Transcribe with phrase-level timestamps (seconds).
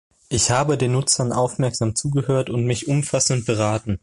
[0.29, 3.99] Ich habe den Nutzern aufmerksam zugehört und mich umfassend beraten.